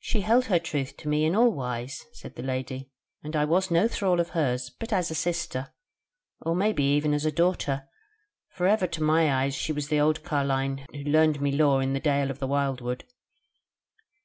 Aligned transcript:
"She 0.00 0.22
held 0.22 0.46
her 0.46 0.58
troth 0.58 0.96
to 0.96 1.08
me 1.08 1.24
in 1.24 1.36
all 1.36 1.52
wise," 1.52 2.04
said 2.14 2.34
the 2.34 2.42
Lady, 2.42 2.90
"and 3.22 3.36
I 3.36 3.44
was 3.44 3.70
no 3.70 3.86
thrall 3.86 4.18
of 4.18 4.30
hers, 4.30 4.70
but 4.70 4.92
as 4.92 5.08
a 5.08 5.14
sister, 5.14 5.72
or 6.40 6.54
it 6.54 6.56
may 6.56 6.72
be 6.72 6.96
even 6.96 7.14
as 7.14 7.24
a 7.24 7.30
daughter; 7.30 7.86
for 8.48 8.66
ever 8.66 8.88
to 8.88 9.02
my 9.04 9.32
eyes 9.32 9.52
was 9.72 9.84
she 9.84 9.88
the 9.88 10.00
old 10.00 10.24
carline 10.24 10.84
who 10.90 11.04
learned 11.04 11.40
me 11.40 11.52
lore 11.52 11.80
in 11.80 11.92
the 11.92 12.00
Dale 12.00 12.28
of 12.32 12.40
the 12.40 12.48
wildwood. 12.48 13.04